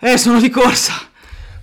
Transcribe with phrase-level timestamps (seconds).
[0.00, 0.92] Eh, sono di corsa.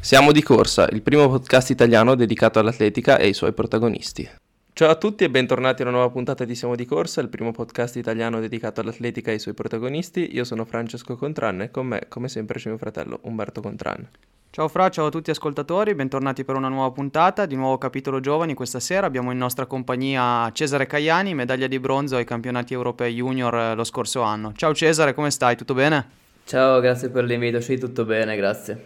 [0.02, 4.30] Siamo di corsa, il primo podcast italiano dedicato all'atletica e ai suoi protagonisti.
[4.73, 7.52] Ciao a tutti e bentornati a una nuova puntata di Siamo di Corsa, il primo
[7.52, 10.36] podcast italiano dedicato all'atletica e ai suoi protagonisti.
[10.36, 14.06] Io sono Francesco Contran e con me, come sempre, c'è mio fratello Umberto Contran.
[14.50, 18.54] Ciao Fra, ciao a tutti ascoltatori, bentornati per una nuova puntata di nuovo capitolo giovani.
[18.54, 23.56] Questa sera abbiamo in nostra compagnia Cesare Caiani, medaglia di bronzo ai campionati europei junior
[23.56, 24.52] eh, lo scorso anno.
[24.58, 25.56] Ciao Cesare, come stai?
[25.56, 26.23] Tutto bene?
[26.48, 28.80] Ciao, grazie per l'invito, sì, tutto bene, grazie.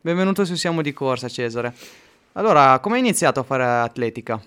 [0.00, 1.74] Benvenuto su Siamo di Corsa, Cesare.
[2.32, 4.40] Allora, come hai iniziato a fare atletica?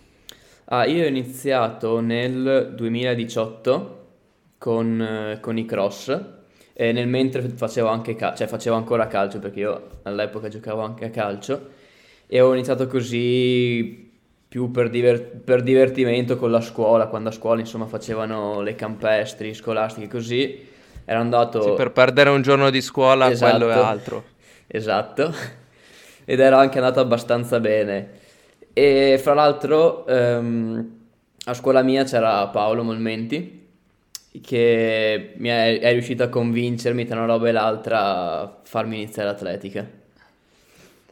[0.66, 4.07] Ah, io ho iniziato nel 2018
[4.57, 6.19] con, eh, con i cross
[6.73, 11.05] e nel mentre facevo anche cal- cioè facevo ancora calcio perché io all'epoca giocavo anche
[11.05, 11.69] a calcio
[12.25, 14.11] e ho iniziato così
[14.47, 19.53] più per, diver- per divertimento con la scuola, quando a scuola insomma facevano le campestri
[19.53, 20.77] scolastiche così
[21.09, 21.59] Ero andato...
[21.63, 23.65] Sì, per perdere un giorno di scuola, Esatto.
[23.65, 24.25] quello e altro.
[24.67, 25.33] Esatto,
[26.25, 28.17] ed era anche andato abbastanza bene.
[28.73, 30.97] E fra l'altro ehm,
[31.45, 33.57] a scuola mia c'era Paolo Molmenti
[34.41, 39.29] che mi è, è riuscito a convincermi tra una roba e l'altra a farmi iniziare
[39.29, 39.88] l'atletica.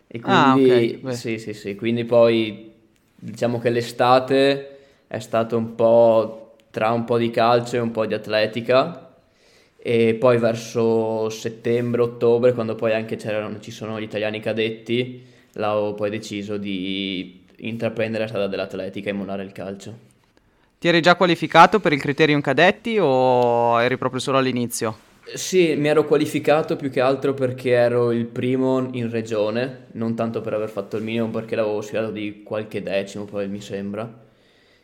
[0.10, 1.20] E Ah, quindi, ok, beh.
[1.20, 2.72] sì, sì, sì, quindi poi
[3.16, 8.06] diciamo che l'estate è stato un po' tra un po' di calcio e un po'
[8.06, 9.07] di atletica
[9.88, 15.94] e poi verso settembre-ottobre, quando poi anche c'erano, ci sono gli italiani cadetti, là ho
[15.94, 19.98] poi deciso di intraprendere la strada dell'atletica e mollare il calcio.
[20.78, 24.94] Ti eri già qualificato per il criterium cadetti o eri proprio solo all'inizio?
[25.34, 30.42] Sì, mi ero qualificato più che altro perché ero il primo in regione, non tanto
[30.42, 34.26] per aver fatto il minimo, perché l'avevo sfilato di qualche decimo, poi mi sembra.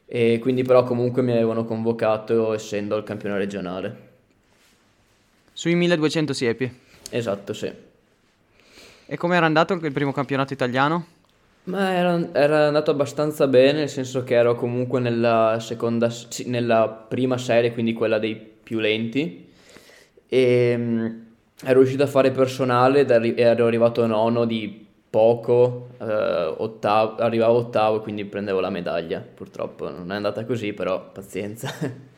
[0.05, 4.11] E quindi però comunque mi avevano convocato essendo il campione regionale.
[5.53, 6.79] Sui 1200 siepi.
[7.11, 7.71] Esatto, sì.
[9.05, 11.05] E come era andato il primo campionato italiano?
[11.65, 16.11] Ma era, era andato abbastanza bene, nel senso che ero comunque nella seconda,
[16.45, 19.49] nella prima serie, quindi quella dei più lenti.
[20.27, 21.05] E mm,
[21.63, 26.05] ero riuscito a fare personale ed ero arrivato nono di poco, eh,
[26.57, 29.19] ottavo, arrivavo ottavo e quindi prendevo la medaglia.
[29.19, 31.71] Purtroppo non è andata così, però pazienza.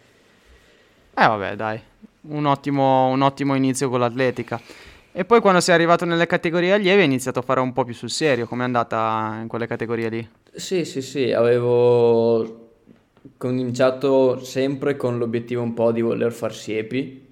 [1.17, 1.81] Eh vabbè, dai,
[2.29, 4.59] un ottimo, un ottimo inizio con l'atletica.
[5.11, 7.93] E poi quando sei arrivato nelle categorie allievi hai iniziato a fare un po' più
[7.93, 10.29] sul serio, com'è andata in quelle categorie lì?
[10.53, 12.63] Sì, sì, sì, avevo
[13.37, 17.27] cominciato sempre con l'obiettivo un po' di voler far siepi,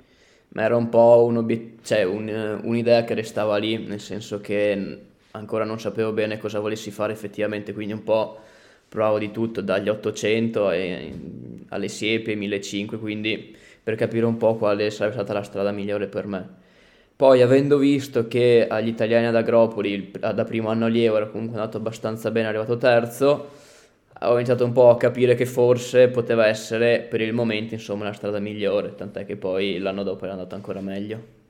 [0.50, 5.00] ma era un po' un obiet- cioè, un- un'idea che restava lì, nel senso che
[5.32, 8.40] ancora non sapevo bene cosa volessi fare effettivamente, quindi un po'
[8.88, 14.56] provavo di tutto, dagli 800 ai- alle siepi, ai 1500, quindi per capire un po'
[14.56, 16.62] quale sarebbe stata la strada migliore per me.
[17.16, 21.78] Poi, avendo visto che agli italiani ad Agropoli, da primo anno allievo, era comunque andato
[21.78, 23.50] abbastanza bene, arrivato terzo,
[24.22, 28.14] ho iniziato un po' a capire che forse poteva essere per il momento, insomma, la
[28.14, 31.43] strada migliore, tant'è che poi l'anno dopo era andato ancora meglio.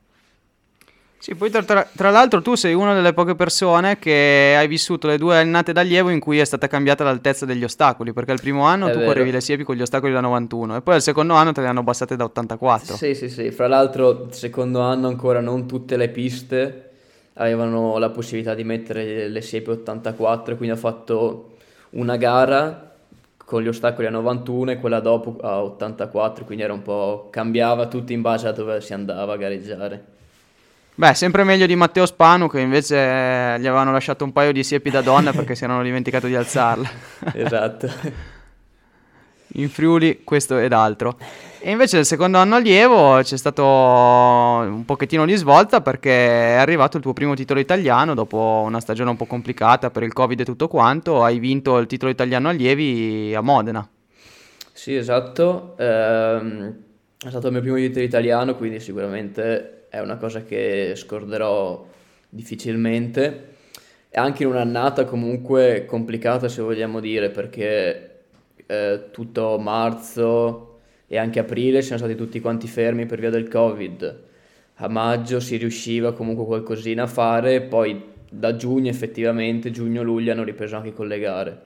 [1.24, 5.06] Sì, poi tra, tra- tra l'altro tu sei una delle poche persone che hai vissuto
[5.06, 8.64] le due annate d'allievo in cui è stata cambiata l'altezza degli ostacoli, perché il primo
[8.64, 9.10] anno È tu vero.
[9.10, 11.68] correvi le siepi con gli ostacoli da 91 e poi al secondo anno te le
[11.68, 12.94] hanno abbassate da 84.
[12.94, 13.50] Sì, sì, sì.
[13.52, 16.90] Fra l'altro, secondo anno ancora non tutte le piste
[17.32, 21.56] avevano la possibilità di mettere le siepi 84, quindi ho fatto
[21.92, 22.96] una gara
[23.38, 27.86] con gli ostacoli a 91 e quella dopo a 84, quindi era un po' cambiava
[27.86, 30.12] tutto in base a dove si andava a gareggiare.
[30.96, 34.62] Beh, sempre meglio di Matteo Spanu che invece eh, gli avevano lasciato un paio di
[34.62, 36.88] siepi da donna perché si erano dimenticato di alzarla.
[37.34, 37.90] Esatto.
[39.54, 41.18] in Friuli questo ed altro.
[41.58, 46.98] E invece nel secondo anno allievo c'è stato un pochettino di svolta perché è arrivato
[46.98, 50.44] il tuo primo titolo italiano dopo una stagione un po' complicata per il Covid e
[50.44, 53.88] tutto quanto, hai vinto il titolo italiano allievi a Modena.
[54.72, 55.74] Sì, esatto.
[55.76, 56.76] Ehm,
[57.18, 61.86] è stato il mio primo titolo italiano, quindi sicuramente è una cosa che scorderò
[62.28, 63.52] difficilmente.
[64.10, 68.22] E anche in un'annata comunque complicata, se vogliamo dire, perché
[68.66, 74.22] eh, tutto marzo e anche aprile siamo stati tutti quanti fermi per via del Covid.
[74.78, 80.74] a maggio si riusciva comunque qualcosina a fare, poi da giugno effettivamente, giugno-luglio hanno ripreso
[80.74, 81.62] anche con le gare.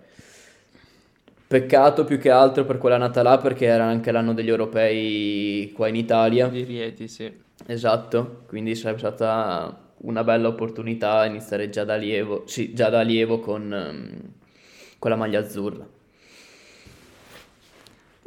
[1.49, 5.89] Peccato più che altro per quella nata là perché era anche l'anno degli europei qua
[5.89, 6.47] in Italia.
[6.49, 7.33] Di Rieti, sì.
[7.67, 13.41] Esatto, quindi sarebbe stata una bella opportunità iniziare già da allievo, sì, già da allievo
[13.41, 14.33] con, um,
[14.99, 15.87] con la maglia azzurra.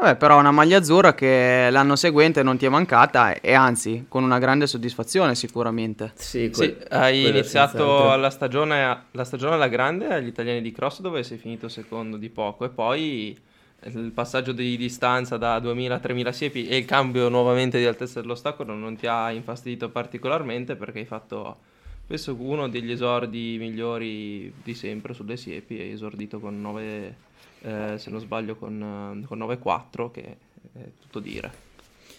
[0.02, 4.24] Vabbè, però una maglia azzurra che l'anno seguente non ti è mancata e anzi con
[4.24, 6.14] una grande soddisfazione sicuramente.
[6.16, 11.02] Sì, que- sì hai iniziato la stagione, la stagione alla grande agli italiani di cross
[11.02, 13.40] dove sei finito secondo di poco e poi
[13.84, 18.22] il passaggio di distanza da 2000 a 3000 siepi e il cambio nuovamente di altezza
[18.22, 21.58] dell'ostacolo non ti ha infastidito particolarmente perché hai fatto
[22.08, 27.30] penso uno degli esordi migliori di sempre sulle siepi hai esordito con 9
[27.62, 30.38] eh, se non sbaglio con, con 9-4 che
[30.74, 31.70] è tutto dire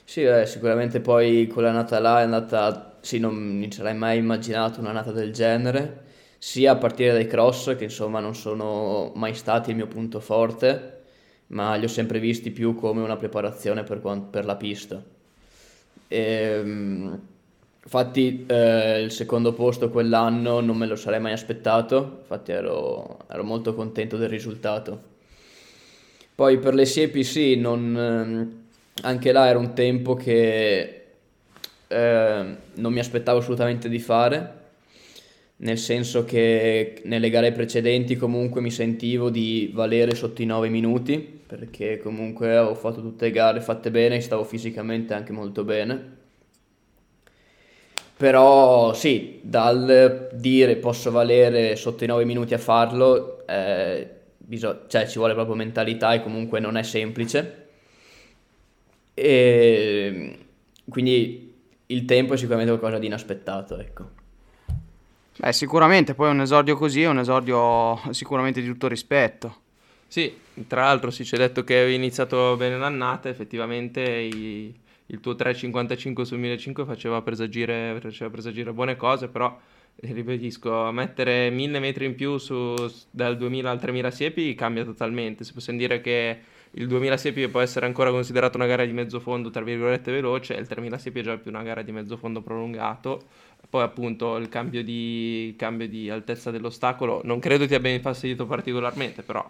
[0.04, 4.80] sì, eh, sicuramente poi quella nata là è andata, sì, non mi sarei mai immaginato
[4.80, 6.02] una nata del genere,
[6.38, 11.00] sia a partire dai cross, che insomma non sono mai stati il mio punto forte,
[11.48, 14.00] ma li ho sempre visti più come una preparazione per,
[14.30, 15.02] per la pista.
[16.08, 17.20] E, ehm,
[17.82, 23.44] infatti eh, il secondo posto quell'anno non me lo sarei mai aspettato, infatti ero, ero
[23.44, 25.11] molto contento del risultato.
[26.34, 28.62] Poi per le siepi sì, non, ehm,
[29.02, 31.04] anche là era un tempo che
[31.88, 34.60] eh, non mi aspettavo assolutamente di fare,
[35.56, 41.40] nel senso che nelle gare precedenti comunque mi sentivo di valere sotto i 9 minuti
[41.46, 46.20] perché comunque ho fatto tutte le gare fatte bene, stavo fisicamente anche molto bene.
[48.16, 54.08] Però sì, dal dire posso valere sotto i 9 minuti a farlo, eh,
[54.52, 57.68] bisog- cioè, ci vuole proprio mentalità e comunque non è semplice.
[59.14, 60.38] E
[60.86, 61.54] quindi
[61.86, 64.10] il tempo è sicuramente qualcosa di inaspettato, ecco.
[65.38, 69.60] Beh, sicuramente, poi un esordio così è un esordio sicuramente di tutto rispetto.
[70.06, 70.36] Sì,
[70.68, 74.74] tra l'altro si ci è detto che avevi iniziato bene l'annata, effettivamente i,
[75.06, 79.58] il tuo 3,55 su 1.500 faceva presagire, faceva presagire buone cose, però
[80.12, 82.74] ripetisco, mettere 1000 metri in più su,
[83.10, 85.44] dal 2000 al 3000 siepi cambia totalmente.
[85.44, 86.40] Se possiamo dire che
[86.72, 90.54] il 2000 siepi può essere ancora considerato una gara di mezzo fondo, tra virgolette, veloce,
[90.54, 93.24] il 3000 siepi è già più una gara di mezzo fondo prolungato
[93.72, 99.22] poi appunto il cambio di, cambio di altezza dell'ostacolo non credo ti abbia infastidito particolarmente,
[99.22, 99.42] però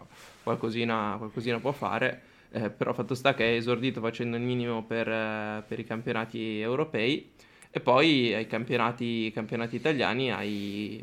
[0.44, 2.22] qualcosina, qualcosina può fare.
[2.52, 6.60] Eh, però fatto sta che hai esordito facendo il minimo per, eh, per i campionati
[6.60, 7.32] europei
[7.74, 11.02] e poi ai campionati, campionati italiani hai,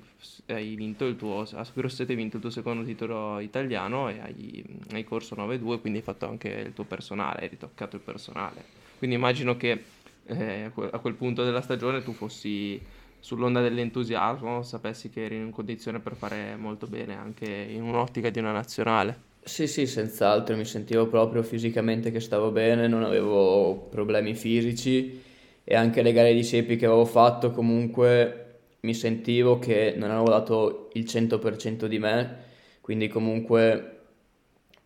[0.50, 4.64] hai, vinto il tuo, a Grosseto hai vinto il tuo secondo titolo italiano e hai,
[4.92, 8.64] hai corso 9-2, quindi hai fatto anche il tuo personale, hai ritoccato il personale.
[9.00, 9.84] Quindi immagino che
[10.28, 12.80] eh, a quel punto della stagione tu fossi
[13.20, 18.38] sull'onda dell'entusiasmo sapessi che eri in condizione per fare molto bene anche in un'ottica di
[18.38, 19.28] una nazionale.
[19.42, 25.26] Sì, sì, senz'altro, mi sentivo proprio fisicamente che stavo bene, non avevo problemi fisici
[25.72, 30.28] e anche le gare di sepi che avevo fatto comunque mi sentivo che non avevo
[30.28, 32.38] dato il 100% di me,
[32.82, 34.00] quindi comunque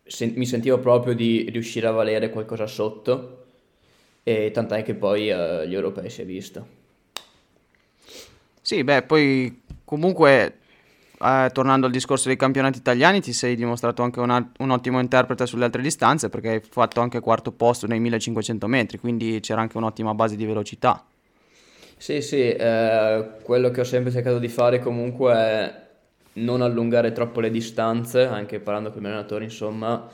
[0.02, 3.46] sen- mi sentivo proprio di riuscire a valere qualcosa sotto
[4.22, 6.66] e tant'è che poi uh, gli europei si è visto.
[8.60, 10.58] Sì, beh, poi comunque
[11.20, 15.46] eh, tornando al discorso dei campionati italiani, ti sei dimostrato anche una, un ottimo interprete
[15.46, 19.76] sulle altre distanze perché hai fatto anche quarto posto nei 1500 metri, quindi c'era anche
[19.76, 21.04] un'ottima base di velocità.
[21.96, 25.82] Sì, sì, eh, quello che ho sempre cercato di fare comunque è
[26.34, 30.08] non allungare troppo le distanze, anche parlando con i miei allenatori, insomma,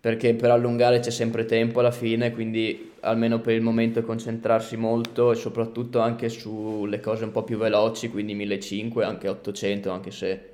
[0.00, 5.32] perché per allungare c'è sempre tempo alla fine, quindi almeno per il momento concentrarsi molto
[5.32, 10.48] e soprattutto anche sulle cose un po' più veloci, quindi 1500, anche 800, anche se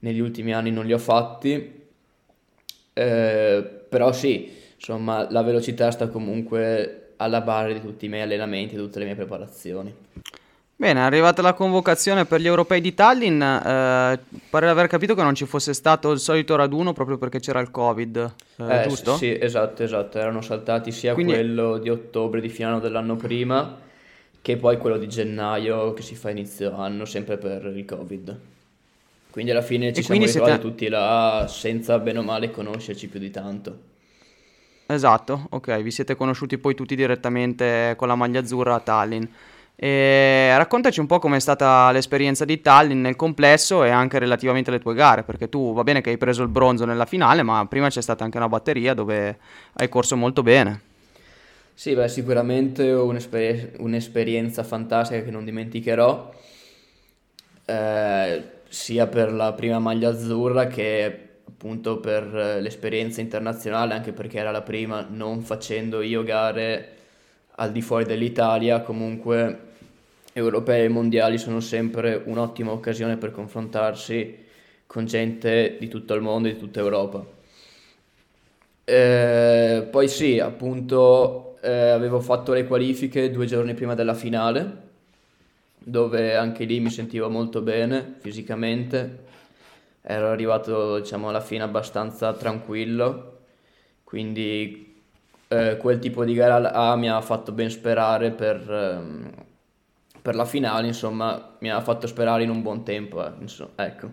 [0.00, 1.78] negli ultimi anni non li ho fatti.
[2.92, 8.74] Eh, però sì, insomma, la velocità sta comunque alla base di tutti i miei allenamenti,
[8.74, 9.94] di tutte le mie preparazioni.
[10.80, 13.42] Bene, è arrivata la convocazione per gli europei di Tallinn.
[13.42, 14.18] Eh,
[14.48, 17.70] pare aver capito che non ci fosse stato il solito raduno proprio perché c'era il
[17.70, 19.14] Covid, eh, eh, giusto?
[19.16, 20.16] Sì, esatto, esatto.
[20.16, 21.34] Erano saltati sia Quindi...
[21.34, 23.76] quello di ottobre di fine anno dell'anno prima
[24.40, 28.38] che poi quello di gennaio che si fa inizio anno, sempre per il Covid.
[29.30, 30.66] Quindi alla fine ci e siamo ritrovati siete...
[30.66, 33.78] tutti là senza bene o male conoscerci più di tanto.
[34.86, 39.24] Esatto, ok, vi siete conosciuti poi tutti direttamente con la maglia azzurra a Tallinn.
[39.82, 44.78] E raccontaci un po' com'è stata l'esperienza di Tallinn nel complesso e anche relativamente alle
[44.78, 47.88] tue gare, perché tu va bene che hai preso il bronzo nella finale, ma prima
[47.88, 49.38] c'è stata anche una batteria dove
[49.72, 50.82] hai corso molto bene.
[51.72, 56.30] Sì, beh, sicuramente un'esper- un'esperienza fantastica che non dimenticherò,
[57.64, 64.50] eh, sia per la prima maglia azzurra che appunto per l'esperienza internazionale, anche perché era
[64.50, 66.96] la prima, non facendo io gare
[67.52, 69.68] al di fuori dell'Italia, comunque
[70.32, 74.38] europei e mondiali sono sempre un'ottima occasione per confrontarsi
[74.86, 77.24] con gente di tutto il mondo e di tutta Europa.
[78.84, 84.88] Eh, poi sì, appunto eh, avevo fatto le qualifiche due giorni prima della finale,
[85.78, 89.28] dove anche lì mi sentivo molto bene fisicamente.
[90.02, 93.38] Ero arrivato, diciamo, alla fine abbastanza tranquillo,
[94.04, 95.02] quindi
[95.48, 99.30] eh, quel tipo di gara A mi ha fatto ben sperare per, ehm,
[100.30, 104.08] per la finale, insomma, mi ha fatto sperare in un buon tempo, eh, insomma, ecco.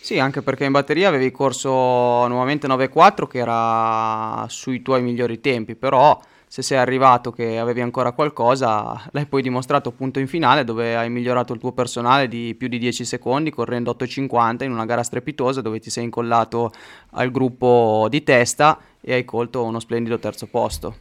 [0.00, 5.74] Sì, anche perché in batteria avevi corso nuovamente 9-4 che era sui tuoi migliori tempi,
[5.74, 10.96] però se sei arrivato che avevi ancora qualcosa, l'hai poi dimostrato appunto in finale dove
[10.96, 15.02] hai migliorato il tuo personale di più di 10 secondi correndo 8,50 in una gara
[15.02, 16.72] strepitosa dove ti sei incollato
[17.10, 20.96] al gruppo di testa e hai colto uno splendido terzo posto.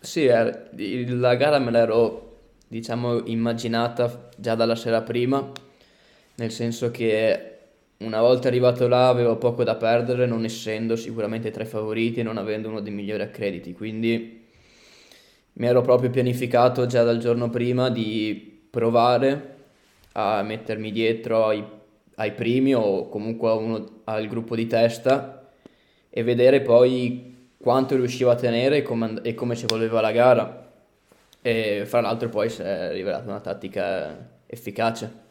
[0.00, 2.28] Sì, eh, la gara me l'ero
[2.70, 5.50] diciamo immaginata già dalla sera prima,
[6.36, 7.58] nel senso che
[7.98, 12.22] una volta arrivato là avevo poco da perdere, non essendo sicuramente tra i favoriti e
[12.22, 14.46] non avendo uno dei migliori accrediti, quindi
[15.54, 19.56] mi ero proprio pianificato già dal giorno prima di provare
[20.12, 21.64] a mettermi dietro ai,
[22.14, 25.50] ai primi o comunque uno, al gruppo di testa
[26.08, 30.69] e vedere poi quanto riuscivo a tenere e come, e come ci voleva la gara.
[31.42, 34.16] E fra l'altro poi si è rivelata una tattica
[34.46, 35.28] efficace.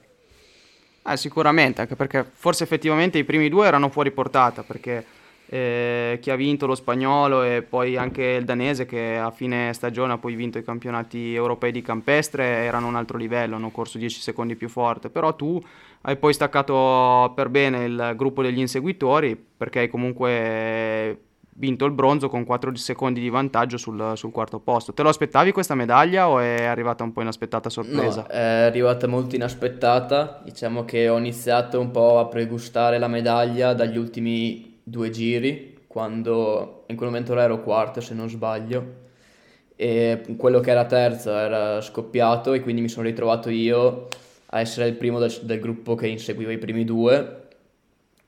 [1.05, 5.05] Eh, sicuramente, anche perché forse effettivamente i primi due erano fuori portata, perché
[5.51, 10.13] eh, chi ha vinto lo spagnolo e poi anche il danese che a fine stagione
[10.13, 14.19] ha poi vinto i campionati europei di campestre erano un altro livello, hanno corso 10
[14.19, 15.59] secondi più forte, però tu
[16.01, 21.28] hai poi staccato per bene il gruppo degli inseguitori perché hai comunque
[21.59, 24.93] vinto il bronzo con 4 secondi di vantaggio sul, sul, quarto posto.
[24.93, 28.21] Te lo aspettavi questa medaglia o è arrivata un po' inaspettata sorpresa?
[28.21, 33.73] No, è arrivata molto inaspettata, diciamo che ho iniziato un po' a pregustare la medaglia
[33.73, 39.07] dagli ultimi due giri, quando in quel momento ero quarto se non sbaglio,
[39.75, 44.07] e quello che era terzo era scoppiato e quindi mi sono ritrovato io
[44.51, 47.47] a essere il primo del, del gruppo che inseguiva i primi due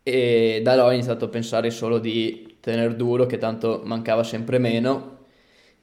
[0.04, 4.58] e da là ho iniziato a pensare solo di tenere duro che tanto mancava sempre
[4.60, 5.18] meno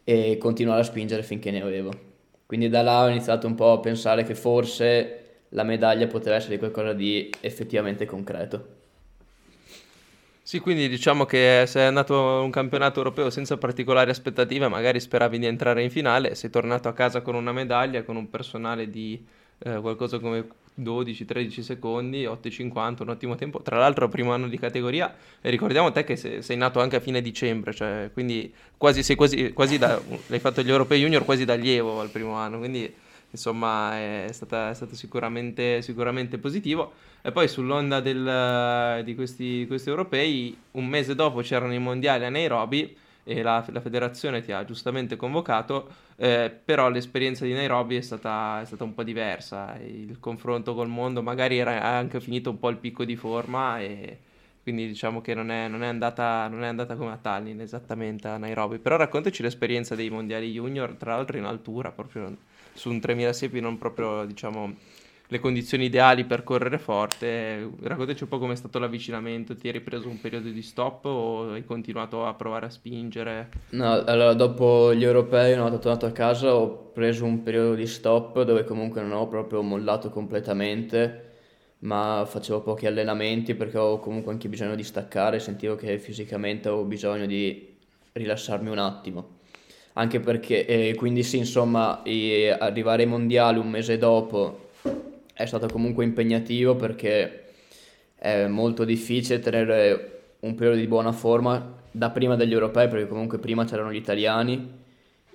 [0.05, 1.91] e continuare a spingere finché ne avevo.
[2.47, 6.57] Quindi da là ho iniziato un po' a pensare che forse la medaglia poteva essere
[6.57, 8.77] qualcosa di effettivamente concreto.
[10.49, 15.39] Sì, quindi diciamo che sei andato a un campionato europeo senza particolari aspettative, magari speravi
[15.39, 19.23] di entrare in finale, sei tornato a casa con una medaglia, con un personale di
[19.59, 20.47] eh, qualcosa come
[20.81, 23.61] 12-13 secondi, 8,50, un ottimo tempo.
[23.63, 27.01] Tra l'altro primo anno di categoria e ricordiamo te che sei, sei nato anche a
[27.01, 31.45] fine dicembre, cioè quindi quasi, sei quasi, quasi da, hai fatto gli europei junior quasi
[31.45, 32.93] da allievo al primo anno, quindi
[33.31, 36.93] insomma è, stata, è stato sicuramente, sicuramente, positivo.
[37.21, 42.31] E poi sull'onda del, di questi, questi, europei, un mese dopo c'erano i mondiali a
[42.31, 42.97] Nairobi
[43.29, 48.63] e la, la federazione ti ha giustamente convocato, eh, però l'esperienza di Nairobi è stata,
[48.63, 52.71] è stata, un po' diversa, il confronto col mondo magari era anche finito un po'
[52.71, 54.19] il picco di forma e
[54.63, 58.29] quindi diciamo che non è, non, è andata, non è, andata, come a Tallinn esattamente
[58.29, 58.79] a Nairobi.
[58.79, 62.35] Però raccontaci l'esperienza dei mondiali junior, tra l'altro in altura, proprio
[62.73, 64.75] su un 3000 siepi non proprio diciamo
[65.31, 67.71] le condizioni ideali per correre forte.
[67.81, 71.65] Raccontaci un po' com'è stato l'avvicinamento, ti eri preso un periodo di stop o hai
[71.65, 73.51] continuato a provare a spingere?
[73.71, 77.87] No, allora dopo gli europei, una volta tornato a casa, ho preso un periodo di
[77.87, 81.27] stop dove comunque non ho proprio mollato completamente
[81.81, 86.83] ma facevo pochi allenamenti perché ho comunque anche bisogno di staccare, sentivo che fisicamente avevo
[86.85, 87.77] bisogno di
[88.13, 89.37] rilassarmi un attimo.
[89.93, 94.68] Anche perché, eh, quindi sì, insomma, eh, arrivare ai mondiali un mese dopo
[95.39, 97.45] è stato comunque impegnativo perché
[98.17, 103.39] è molto difficile tenere un periodo di buona forma da prima degli europei, perché comunque
[103.39, 104.69] prima c'erano gli italiani,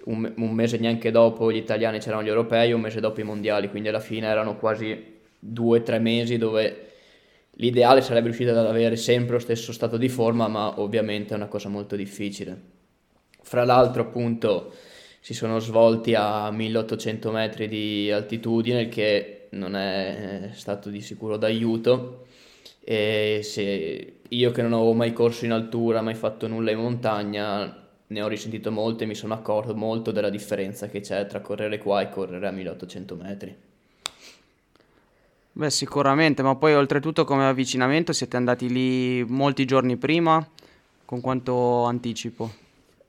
[0.06, 3.70] un, un mese neanche dopo gli italiani c'erano gli europei, un mese dopo i mondiali,
[3.70, 6.90] quindi alla fine erano quasi due o tre mesi dove
[7.52, 11.48] l'ideale sarebbe riuscito ad avere sempre lo stesso stato di forma, ma ovviamente è una
[11.48, 12.60] cosa molto difficile.
[13.42, 14.74] Fra l'altro, appunto,
[15.22, 22.26] si sono svolti a 1800 metri di altitudine, che non è stato di sicuro d'aiuto.
[22.84, 27.84] E se io che non avevo mai corso in altura, mai fatto nulla in montagna,
[28.08, 31.78] ne ho risentito molte e mi sono accorto molto della differenza che c'è tra correre
[31.78, 33.56] qua e correre a 1800 metri.
[35.56, 40.46] Beh, sicuramente, ma poi oltretutto come avvicinamento siete andati lì molti giorni prima,
[41.06, 42.52] con quanto anticipo?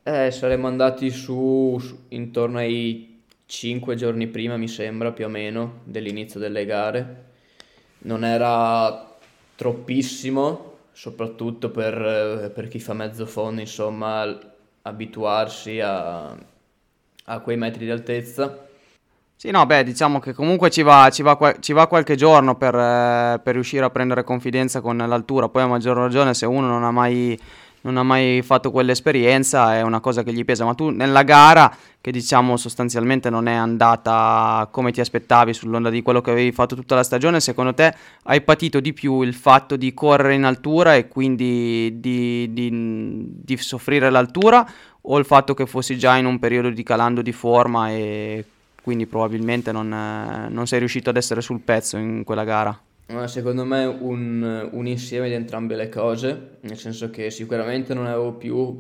[0.03, 3.14] Eh, saremmo andati su, su intorno ai
[3.47, 7.25] 5 giorni prima, mi sembra, più o meno, dell'inizio delle gare.
[7.99, 9.17] Non era
[9.55, 14.39] troppissimo, soprattutto per, per chi fa mezzo fondo, insomma,
[14.83, 16.37] abituarsi a,
[17.27, 18.67] a quei metri di altezza.
[19.37, 22.75] Sì, no, beh, diciamo che comunque ci va, ci va, ci va qualche giorno per,
[22.75, 26.85] eh, per, riuscire a prendere confidenza con l'altura, poi a maggior ragione se uno non
[26.85, 27.39] ha mai,
[27.85, 31.75] non ha mai fatto quell'esperienza è una cosa che gli pesa, ma tu nella gara,
[32.01, 36.75] che diciamo sostanzialmente non è andata come ti aspettavi sull'onda di quello che avevi fatto
[36.75, 40.95] tutta la stagione, secondo te hai patito di più il fatto di correre in altura
[40.95, 44.67] e quindi di, di, di soffrire l'altura
[45.03, 48.45] o il fatto che fossi già in un periodo di calando di forma e
[48.83, 49.89] quindi probabilmente non,
[50.51, 52.79] non sei riuscito ad essere sul pezzo in quella gara.
[53.07, 58.33] Secondo me un, un insieme di entrambe le cose, nel senso che sicuramente non avevo
[58.33, 58.77] più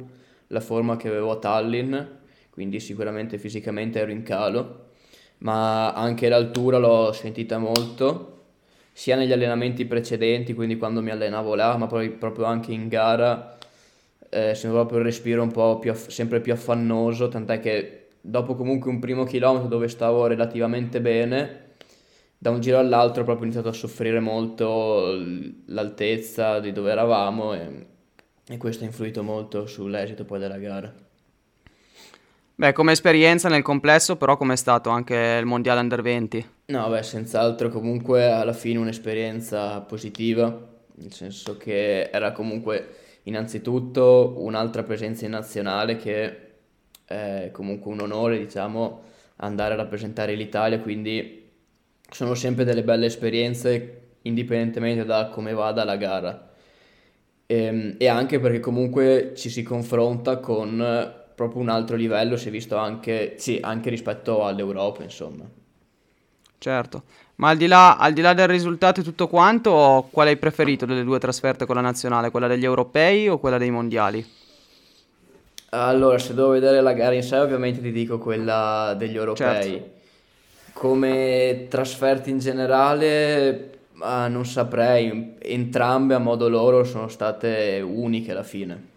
[0.49, 1.95] la forma che avevo a Tallinn,
[2.49, 4.87] quindi sicuramente fisicamente ero in calo,
[5.38, 8.45] ma anche l'altura l'ho sentita molto,
[8.93, 13.59] sia negli allenamenti precedenti, quindi quando mi allenavo là, ma poi proprio anche in gara,
[14.31, 18.90] eh, sembra proprio il respiro un po' più, sempre più affannoso, tant'è che dopo comunque
[18.90, 21.63] un primo chilometro dove stavo relativamente bene,
[22.45, 25.19] da un giro all'altro ho proprio iniziato a soffrire molto
[25.69, 27.87] l'altezza di dove eravamo e,
[28.47, 30.93] e questo ha influito molto sull'esito poi della gara.
[32.55, 36.49] Beh, come esperienza nel complesso, però com'è stato anche il Mondiale Under 20?
[36.67, 40.55] No, beh, senz'altro comunque alla fine un'esperienza positiva,
[40.97, 46.41] nel senso che era comunque innanzitutto un'altra presenza in nazionale che
[47.07, 49.01] è comunque un onore, diciamo,
[49.37, 51.44] andare a rappresentare l'Italia, quindi
[52.11, 56.50] sono sempre delle belle esperienze indipendentemente da come vada la gara.
[57.46, 62.49] E, ehm, e anche perché comunque ci si confronta con proprio un altro livello, si
[62.49, 65.45] è visto anche, sì, anche rispetto all'Europa, insomma.
[66.58, 67.02] Certo,
[67.36, 70.86] ma al di, là, al di là del risultato e tutto quanto, quale hai preferito
[70.86, 74.26] delle due trasferte con la nazionale, quella degli europei o quella dei mondiali?
[75.71, 79.71] Allora, se devo vedere la gara in sé, ovviamente ti dico quella degli europei.
[79.73, 80.02] Certo.
[80.75, 88.43] Come trasferti in generale, ah, non saprei, entrambe a modo loro sono state uniche alla
[88.43, 88.93] fine.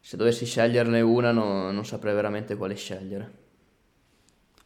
[0.00, 3.32] Se dovessi sceglierne una, no, non saprei veramente quale scegliere.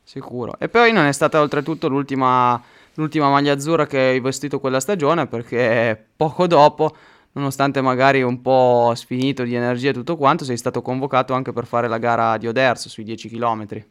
[0.03, 0.57] Sicuro.
[0.59, 2.63] E poi non è stata oltretutto l'ultima,
[2.95, 6.95] l'ultima maglia azzurra che hai vestito quella stagione, perché poco dopo
[7.33, 11.67] nonostante magari un po' sfinito di energia e tutto quanto, sei stato convocato anche per
[11.67, 13.85] fare la gara di Oderzo sui 10 km.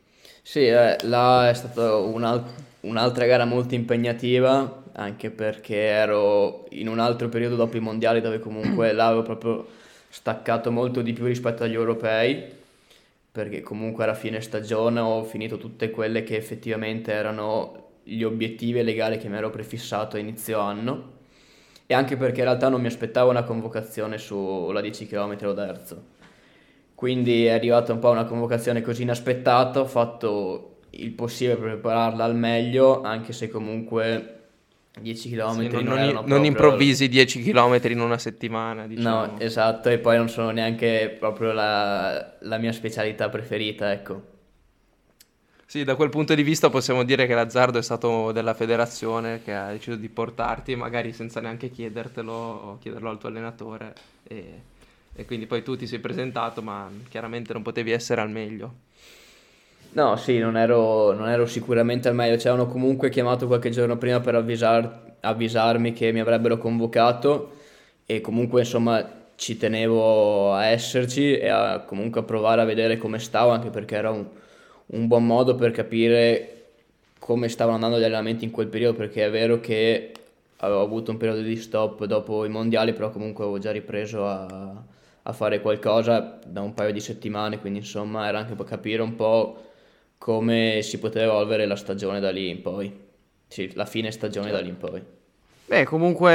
[0.45, 2.43] Sì, eh, là è stata un'al-
[2.82, 8.39] un'altra gara molto impegnativa, anche perché ero in un altro periodo dopo i mondiali dove
[8.39, 9.67] comunque là avevo proprio
[10.10, 12.43] staccato molto di più rispetto agli europei,
[13.32, 18.84] perché comunque era fine stagione ho finito tutte quelle che effettivamente erano gli obiettivi e
[18.84, 21.12] le gare che mi ero prefissato a inizio anno
[21.88, 26.03] e anche perché in realtà non mi aspettavo una convocazione sulla 10 km o terzo.
[27.03, 32.23] Quindi è arrivata un po' una convocazione così inaspettata, ho fatto il possibile per prepararla
[32.23, 34.43] al meglio, anche se comunque
[35.01, 38.87] 10 km sì, non, non, non, non improvvisi 10 km in una settimana.
[38.87, 39.25] Diciamo.
[39.25, 44.21] No, esatto, e poi non sono neanche proprio la, la mia specialità preferita, ecco.
[45.65, 49.53] Sì, da quel punto di vista possiamo dire che l'azzardo è stato della federazione che
[49.53, 53.93] ha deciso di portarti, magari senza neanche chiedertelo o chiederlo al tuo allenatore.
[54.23, 54.71] E,
[55.15, 58.73] e quindi poi tu ti sei presentato, ma chiaramente non potevi essere al meglio.
[59.91, 62.38] No, sì, non ero, non ero sicuramente al meglio.
[62.38, 67.54] Ci avevano comunque chiamato qualche giorno prima per avvisar, avvisarmi che mi avrebbero convocato
[68.06, 73.19] e comunque insomma ci tenevo a esserci e a comunque a provare a vedere come
[73.19, 74.26] stavo, anche perché era un
[74.88, 76.49] un buon modo per capire
[77.19, 80.12] come stavano andando gli allenamenti in quel periodo, perché è vero che
[80.58, 84.84] avevo avuto un periodo di stop dopo i mondiali, però comunque avevo già ripreso a,
[85.23, 89.15] a fare qualcosa da un paio di settimane, quindi insomma era anche per capire un
[89.15, 89.57] po'
[90.17, 92.91] come si poteva evolvere la stagione da lì in poi,
[93.47, 95.01] sì, la fine stagione da lì in poi.
[95.65, 96.29] Beh, comunque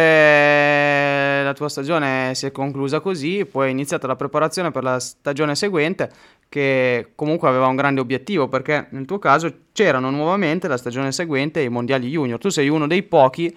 [1.42, 5.55] la tua stagione si è conclusa così, poi è iniziata la preparazione per la stagione
[5.55, 6.11] seguente,
[6.48, 11.61] che comunque aveva un grande obiettivo, perché nel tuo caso c'erano nuovamente la stagione seguente
[11.61, 12.38] i mondiali junior.
[12.38, 13.55] Tu sei uno dei pochi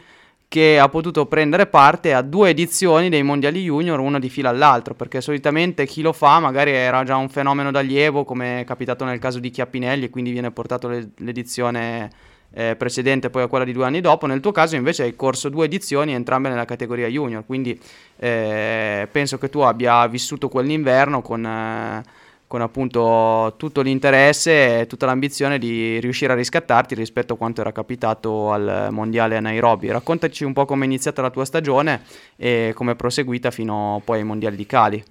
[0.51, 4.93] che ha potuto prendere parte a due edizioni dei mondiali junior, uno di fila all'altro,
[4.95, 9.17] perché solitamente chi lo fa magari era già un fenomeno d'allievo, come è capitato nel
[9.17, 12.09] caso di Chiappinelli, e quindi viene portato l'edizione
[12.51, 14.25] eh, precedente poi a quella di due anni dopo.
[14.25, 17.79] Nel tuo caso invece hai corso due edizioni, entrambe nella categoria junior, quindi
[18.17, 21.45] eh, penso che tu abbia vissuto quell'inverno con...
[21.45, 22.19] Eh,
[22.51, 27.71] con appunto tutto l'interesse e tutta l'ambizione di riuscire a riscattarti rispetto a quanto era
[27.71, 29.89] capitato al mondiale a Nairobi.
[29.89, 32.01] Raccontaci un po' come è iniziata la tua stagione
[32.35, 35.01] e come è proseguita fino poi ai mondiali di Cali.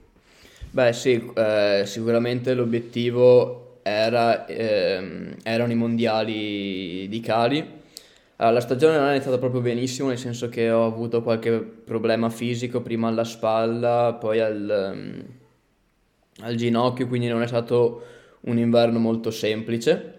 [0.71, 7.79] Beh sì, eh, sicuramente l'obiettivo era, ehm, erano i mondiali di Cali.
[8.37, 12.29] Allora, la stagione non è iniziata proprio benissimo, nel senso che ho avuto qualche problema
[12.29, 14.93] fisico, prima alla spalla, poi al...
[14.93, 15.39] Um,
[16.43, 18.03] al ginocchio, quindi non è stato
[18.43, 20.19] un inverno molto semplice.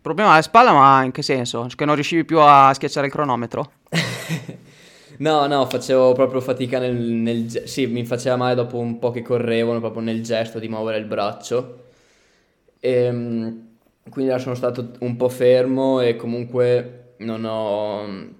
[0.00, 1.66] Problema alla spalla, ma in che senso?
[1.74, 3.72] Che non riuscivi più a schiacciare il cronometro?
[5.18, 7.68] no, no, facevo proprio fatica nel, nel...
[7.68, 11.04] Sì, mi faceva male dopo un po' che correvano, proprio nel gesto di muovere il
[11.04, 11.88] braccio.
[12.80, 13.68] E, ehm,
[14.08, 18.38] quindi sono stato un po' fermo e comunque non ho...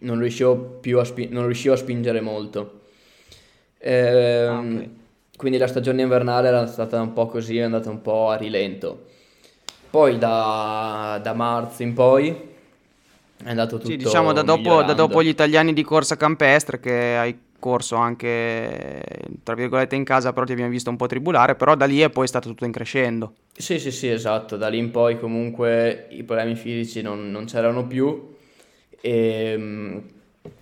[0.00, 1.28] Non riuscivo più a, spi...
[1.30, 2.82] non riuscivo a spingere molto.
[3.78, 5.02] E, ehm, ah, okay
[5.36, 9.06] quindi la stagione invernale era stata un po' così, è andata un po' a rilento.
[9.90, 12.30] Poi da, da marzo in poi
[13.44, 17.16] è andato tutto Sì, diciamo da dopo, da dopo, gli italiani di corsa campestre che
[17.16, 19.02] hai corso anche
[19.42, 22.10] tra virgolette in casa, però ti abbiamo visto un po' tribulare, però da lì è
[22.10, 23.34] poi stato tutto in crescendo.
[23.56, 27.86] Sì, sì, sì, esatto, da lì in poi comunque i problemi fisici non, non c'erano
[27.86, 28.34] più
[29.00, 30.02] e, ehm,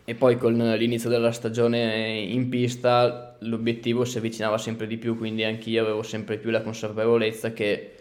[0.04, 5.44] e poi con l'inizio della stagione in pista l'obiettivo si avvicinava sempre di più, quindi
[5.44, 7.96] anch'io avevo sempre più la consapevolezza che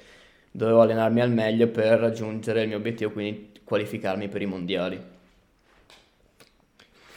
[0.52, 5.02] dovevo allenarmi al meglio per raggiungere il mio obiettivo, quindi qualificarmi per i mondiali.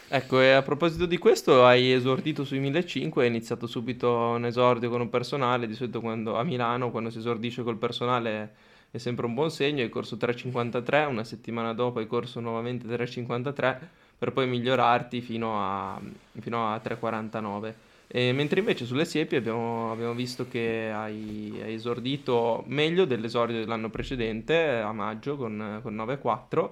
[0.07, 4.89] Ecco, e a proposito di questo, hai esordito sui 1500 hai iniziato subito un esordio
[4.89, 8.55] con un personale, di solito quando, a Milano quando si esordisce col personale
[8.93, 13.79] è sempre un buon segno, hai corso 3.53, una settimana dopo hai corso nuovamente 3.53
[14.17, 16.01] per poi migliorarti fino a,
[16.39, 17.75] fino a 3.49.
[18.17, 23.91] E mentre invece sulle siepi abbiamo, abbiamo visto che hai, hai, esordito meglio dell'esordio dell'anno
[23.91, 26.71] precedente, a maggio, con, con 9-4.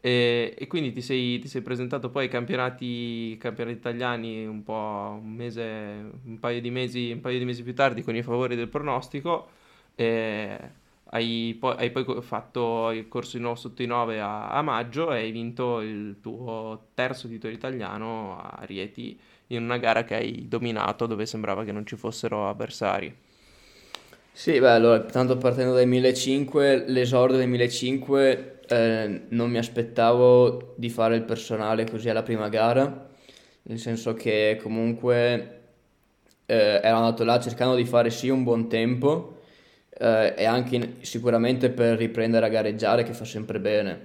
[0.00, 5.32] E, e, quindi ti sei, ti sei, presentato poi ai campionati, campionati italiani un un
[5.32, 5.62] mese,
[6.24, 9.48] un paio di mesi, un paio di mesi più tardi con i favori del pronostico.
[9.94, 10.58] E
[11.04, 15.12] hai poi, hai poi fatto il corso di nuovo sotto i 9 a, a maggio
[15.14, 20.48] e hai vinto il tuo terzo titolo italiano a Rieti in una gara che hai
[20.48, 23.14] dominato dove sembrava che non ci fossero avversari.
[24.32, 30.88] Sì, beh, allora, tanto partendo dai 1500, l'esordio dei 1500 eh, non mi aspettavo di
[30.88, 33.08] fare il personale così alla prima gara,
[33.62, 35.60] nel senso che comunque
[36.46, 39.42] eh, ero andato là cercando di fare sì un buon tempo
[39.90, 43.98] eh, e anche in, sicuramente per riprendere a gareggiare che fa sempre bene,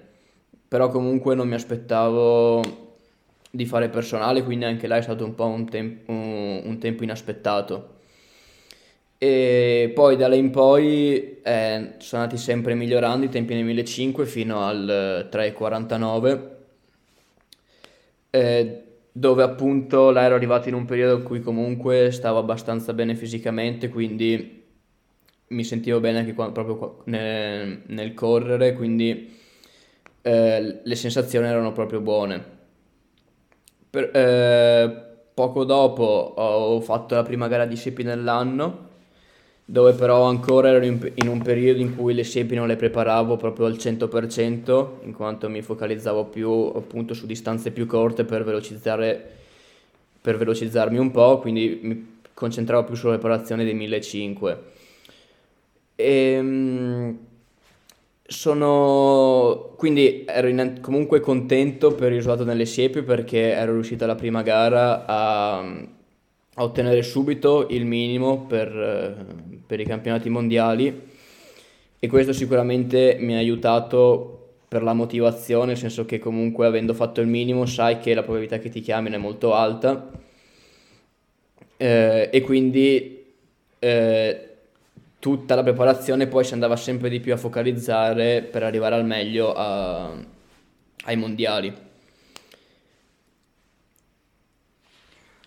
[0.67, 2.88] però comunque non mi aspettavo
[3.49, 7.03] di fare personale, quindi anche là è stato un po' un, tem- un, un tempo
[7.03, 7.97] inaspettato.
[9.21, 14.25] E poi da lì in poi eh, sono andati sempre migliorando i tempi nel 1500
[14.25, 16.57] fino al 3.49,
[18.29, 23.15] eh, dove appunto là ero arrivato in un periodo in cui comunque stavo abbastanza bene
[23.15, 24.63] fisicamente, quindi
[25.47, 29.37] mi sentivo bene anche quando, proprio nel, nel correre, quindi
[30.21, 32.57] eh, le sensazioni erano proprio buone.
[33.89, 38.87] Per, eh, poco dopo ho fatto la prima gara di siepi nell'anno,
[39.65, 43.37] dove però ancora ero in, in, un periodo in cui le siepi non le preparavo
[43.37, 49.37] proprio al 100%, in quanto mi focalizzavo più appunto su distanze più corte per velocizzare
[50.21, 54.63] per velocizzarmi un po', quindi mi concentravo più sulla preparazione dei 1500.
[55.95, 57.19] E, ehm,
[58.29, 60.77] sono quindi ero in...
[60.81, 66.63] comunque contento per il risultato nelle siepi perché ero riuscito alla prima gara a, a
[66.63, 69.25] ottenere subito il minimo per,
[69.65, 71.07] per, i campionati mondiali
[71.99, 74.35] e questo sicuramente mi ha aiutato
[74.67, 78.59] per la motivazione, nel senso che comunque avendo fatto il minimo sai che la probabilità
[78.59, 80.11] che ti chiamino è molto alta
[81.77, 83.25] eh, e quindi
[83.79, 84.48] eh,
[85.19, 89.53] tutta la preparazione poi si andava sempre di più a focalizzare per arrivare al meglio
[89.53, 90.11] a,
[91.05, 91.87] ai mondiali.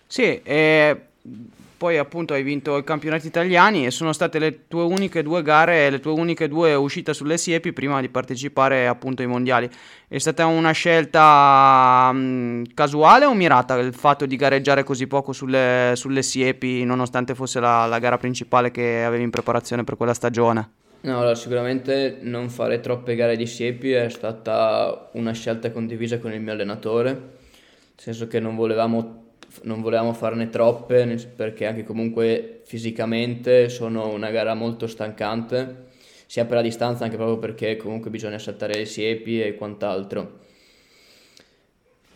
[0.07, 1.07] Sì, e
[1.83, 5.89] poi appunto hai vinto i campionati italiani e sono state le tue uniche due gare,
[5.89, 9.69] le tue uniche due uscite sulle siepi prima di partecipare appunto ai mondiali.
[10.07, 15.33] È stata una scelta mh, mm, casuale o mirata il fatto di gareggiare così poco
[15.33, 20.13] sulle, sulle siepi nonostante fosse la, la gara principale che avevi in preparazione per quella
[20.13, 20.69] stagione?
[21.01, 26.31] No, allora, sicuramente non fare troppe gare di siepi è stata una scelta condivisa con
[26.31, 29.22] il mio allenatore, nel senso che non volevamo,
[29.61, 35.85] non volevamo farne troppe perché anche comunque fisicamente sono una gara molto stancante,
[36.25, 40.39] sia per la distanza anche proprio perché comunque bisogna saltare le siepi e quant'altro.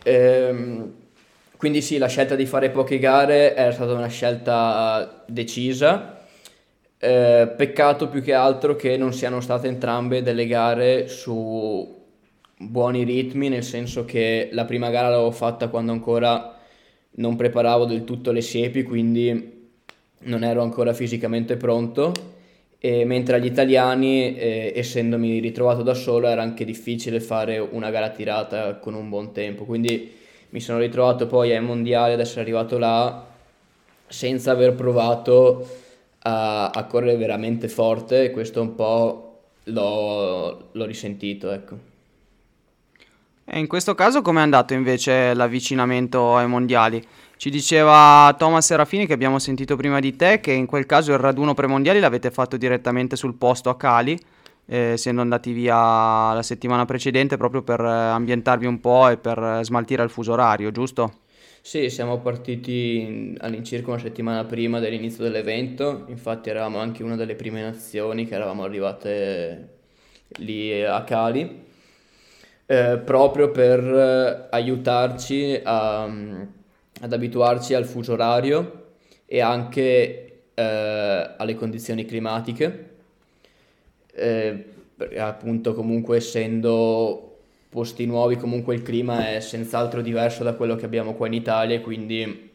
[0.02, 0.92] Ehm,
[1.56, 6.18] quindi sì, la scelta di fare poche gare era stata una scelta decisa
[6.98, 11.96] eh, peccato più che altro che non siano state entrambe delle gare su
[12.56, 16.57] buoni ritmi, nel senso che la prima gara l'avevo fatta quando ancora
[17.18, 19.56] non preparavo del tutto le siepi, quindi
[20.20, 22.12] non ero ancora fisicamente pronto.
[22.80, 28.10] E mentre agli italiani, eh, essendomi ritrovato da solo, era anche difficile fare una gara
[28.10, 29.64] tirata con un buon tempo.
[29.64, 30.12] Quindi
[30.50, 33.26] mi sono ritrovato poi ai mondiali ad essere arrivato là
[34.06, 35.68] senza aver provato
[36.20, 41.87] a, a correre veramente forte e questo un po' l'ho, l'ho risentito, ecco.
[43.50, 47.02] E in questo caso com'è andato invece l'avvicinamento ai mondiali?
[47.38, 51.18] Ci diceva Thomas Serafini che abbiamo sentito prima di te che in quel caso il
[51.18, 54.20] raduno premondiali l'avete fatto direttamente sul posto a Cali,
[54.66, 59.38] eh, essendo andati via la settimana precedente proprio per eh, ambientarvi un po' e per
[59.38, 61.20] eh, smaltire il fuso orario, giusto?
[61.62, 67.62] Sì, siamo partiti all'incirca una settimana prima dell'inizio dell'evento, infatti eravamo anche una delle prime
[67.62, 69.68] nazioni che eravamo arrivate
[70.36, 71.64] lì a Cali,
[72.70, 78.90] eh, proprio per eh, aiutarci a, ad abituarci al fuso orario
[79.24, 82.90] e anche eh, alle condizioni climatiche,
[84.12, 84.64] eh,
[85.16, 87.38] appunto comunque essendo
[87.70, 91.76] posti nuovi, comunque il clima è senz'altro diverso da quello che abbiamo qua in Italia
[91.76, 92.50] e quindi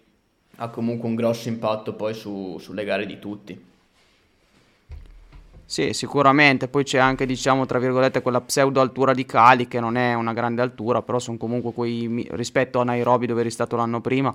[0.58, 3.72] ha comunque un grosso impatto poi su, sulle gare di tutti.
[5.66, 9.96] Sì, sicuramente, poi c'è anche, diciamo, tra virgolette, quella pseudo altura di Cali, che non
[9.98, 14.00] è una grande altura, però sono comunque quei, rispetto a Nairobi dove eri stato l'anno
[14.00, 14.32] prima,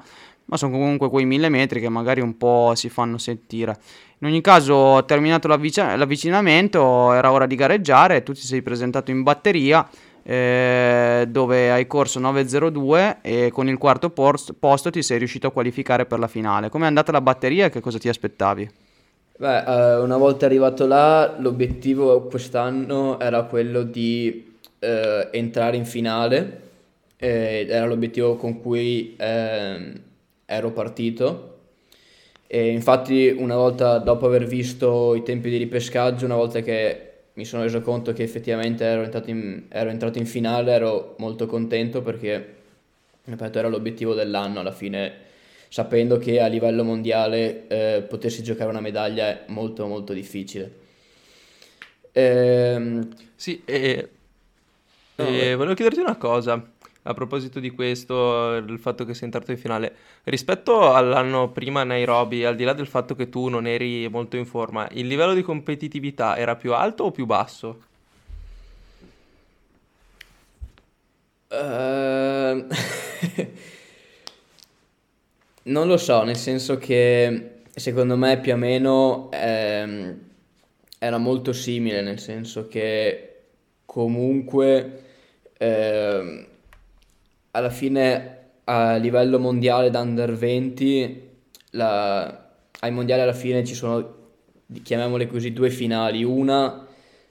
[0.46, 3.78] ma sono comunque quei mille metri che magari un po' si fanno sentire.
[4.18, 9.22] In ogni caso, terminato l'avvic- l'avvicinamento, era ora di gareggiare, tu ti sei presentato in
[9.22, 9.88] batteria,
[10.24, 15.52] eh, dove hai corso 9.02 e con il quarto post- posto ti sei riuscito a
[15.52, 16.68] qualificare per la finale.
[16.68, 18.68] Come è andata la batteria e che cosa ti aspettavi?
[19.40, 26.62] Beh, eh, una volta arrivato là, l'obiettivo quest'anno era quello di eh, entrare in finale,
[27.16, 30.00] era l'obiettivo con cui ehm,
[30.44, 31.58] ero partito.
[32.48, 37.02] E infatti, una volta dopo aver visto i tempi di ripescaggio, una volta che
[37.34, 41.46] mi sono reso conto che effettivamente ero entrato in, ero entrato in finale, ero molto
[41.46, 42.54] contento perché,
[43.24, 45.26] ripeto, era l'obiettivo dell'anno alla fine,
[45.68, 50.86] sapendo che a livello mondiale eh, potersi giocare una medaglia è molto molto difficile.
[52.12, 53.08] Ehm...
[53.34, 54.08] Sì, e,
[55.16, 56.76] no, e volevo chiederti una cosa
[57.08, 61.84] a proposito di questo, il fatto che sei entrato in finale, rispetto all'anno prima a
[61.84, 65.32] Nairobi, al di là del fatto che tu non eri molto in forma, il livello
[65.32, 67.82] di competitività era più alto o più basso?
[71.48, 72.66] Uh...
[75.68, 80.18] non lo so, nel senso che secondo me più o meno ehm,
[80.98, 83.34] era molto simile, nel senso che
[83.84, 85.02] comunque...
[85.58, 86.46] Ehm,
[87.58, 91.28] alla fine a livello mondiale da under 20,
[91.70, 92.50] la,
[92.80, 94.16] ai mondiali alla fine ci sono,
[94.82, 96.86] chiamiamole così, due finali, una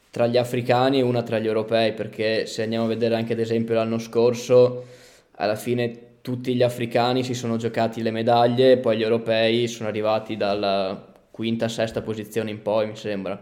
[0.10, 3.40] tra gli africani e una tra gli europei, perché se andiamo a vedere anche ad
[3.40, 4.86] esempio l'anno scorso,
[5.34, 10.36] alla fine tutti gli africani si sono giocati le medaglie, poi gli europei sono arrivati
[10.36, 13.42] dalla quinta, sesta posizione in poi, mi sembra.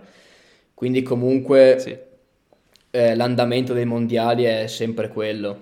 [0.71, 1.97] Quindi comunque sì.
[2.91, 5.59] eh, l'andamento dei mondiali è sempre quello.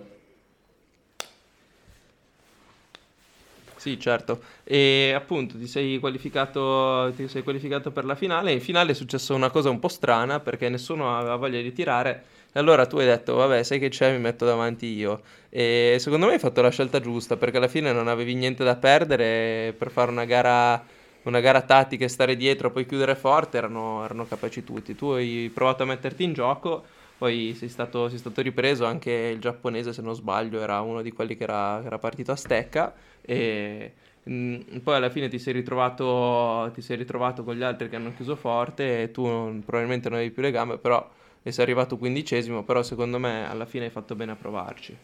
[3.77, 4.41] Sì, certo.
[4.65, 8.51] E appunto ti sei qualificato, ti sei qualificato per la finale.
[8.51, 12.23] In finale è successa una cosa un po' strana perché nessuno aveva voglia di tirare.
[12.55, 15.21] E allora tu hai detto, vabbè, sai che c'è, mi metto davanti io.
[15.49, 18.75] E secondo me hai fatto la scelta giusta perché alla fine non avevi niente da
[18.77, 20.85] perdere per fare una gara,
[21.23, 24.93] una gara tattica e stare dietro, poi chiudere forte, erano, erano capaci tutti.
[24.95, 26.85] Tu hai provato a metterti in gioco
[27.17, 31.11] poi sei stato, sei stato, ripreso anche il giapponese, se non sbaglio, era uno di
[31.11, 33.93] quelli che era, era partito a stecca e,
[34.29, 38.13] Mm, poi alla fine ti sei, ritrovato, ti sei ritrovato con gli altri che hanno
[38.13, 41.09] chiuso forte e tu non, probabilmente non avevi più le gambe, però
[41.43, 44.95] e sei arrivato quindicesimo, però secondo me alla fine hai fatto bene a provarci.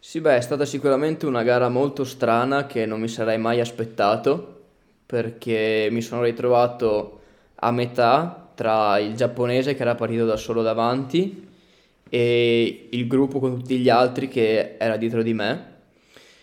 [0.00, 4.62] Sì, beh, è stata sicuramente una gara molto strana che non mi sarei mai aspettato,
[5.06, 7.20] perché mi sono ritrovato
[7.54, 11.48] a metà tra il giapponese che era partito da solo davanti
[12.08, 15.72] e il gruppo con tutti gli altri che era dietro di me.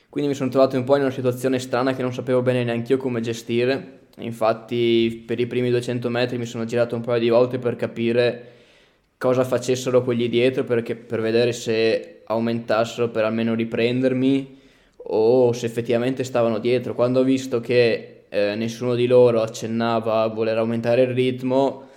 [0.09, 2.93] Quindi mi sono trovato un po' in una situazione strana che non sapevo bene neanche
[2.93, 3.99] io come gestire.
[4.17, 8.51] Infatti per i primi 200 metri mi sono girato un paio di volte per capire
[9.21, 14.59] cosa facessero quelli dietro perché, per vedere se aumentassero per almeno riprendermi
[14.95, 16.95] o se effettivamente stavano dietro.
[16.95, 21.89] Quando ho visto che eh, nessuno di loro accennava a voler aumentare il ritmo,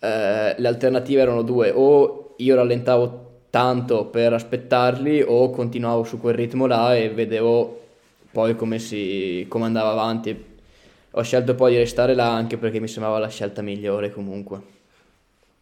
[0.00, 6.34] eh, le alternative erano due, o io rallentavo tanto per aspettarli o continuavo su quel
[6.34, 7.78] ritmo là e vedevo
[8.32, 10.44] poi come, si, come andava avanti.
[11.10, 14.76] Ho scelto poi di restare là anche perché mi sembrava la scelta migliore comunque.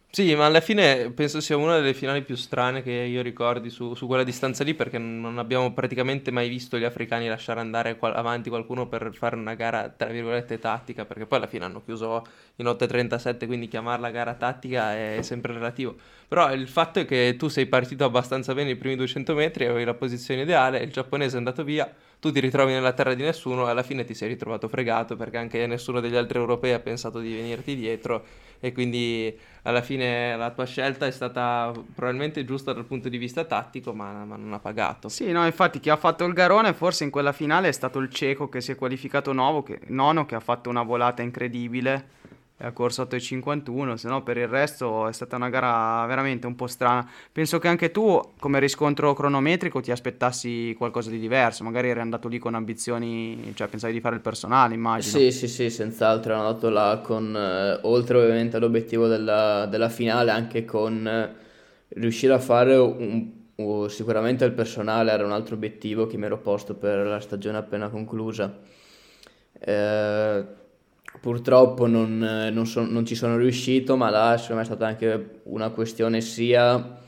[0.09, 3.93] Sì, ma alla fine penso sia una delle finali più strane che io ricordi su,
[3.93, 8.15] su quella distanza lì perché non abbiamo praticamente mai visto gli africani lasciare andare qual-
[8.15, 12.25] avanti qualcuno per fare una gara tra virgolette tattica perché poi alla fine hanno chiuso
[12.55, 15.95] in 8.37 quindi chiamarla gara tattica è sempre relativo.
[16.27, 19.85] Però il fatto è che tu sei partito abbastanza bene i primi 200 metri, avevi
[19.85, 23.67] la posizione ideale, il giapponese è andato via tu ti ritrovi nella terra di nessuno
[23.67, 27.19] e alla fine ti sei ritrovato fregato perché anche nessuno degli altri europei ha pensato
[27.19, 28.23] di venirti dietro
[28.59, 33.43] e quindi alla fine la tua scelta è stata probabilmente giusta dal punto di vista
[33.43, 35.09] tattico ma, ma non ha pagato.
[35.09, 38.09] Sì, no, infatti chi ha fatto il garone forse in quella finale è stato il
[38.09, 42.15] cieco che si è qualificato nuovo, che, nono, che ha fatto una volata incredibile
[42.59, 46.65] ha corso 8,51, se no per il resto è stata una gara veramente un po'
[46.65, 47.07] strana.
[47.31, 52.27] Penso che anche tu, come riscontro cronometrico, ti aspettassi qualcosa di diverso, magari eri andato
[52.27, 55.19] lì con ambizioni, cioè pensavi di fare il personale, immagino.
[55.19, 60.31] Sì, sì, sì, senz'altro ero andato là con, eh, oltre ovviamente all'obiettivo della, della finale,
[60.31, 61.35] anche con eh,
[61.89, 66.39] riuscire a fare un, un, sicuramente il personale era un altro obiettivo che mi ero
[66.39, 68.57] posto per la stagione appena conclusa.
[69.59, 70.45] Eh,
[71.19, 72.19] Purtroppo non,
[72.53, 76.21] non, son, non, ci sono riuscito, ma là secondo me è stata anche una questione
[76.21, 76.99] sia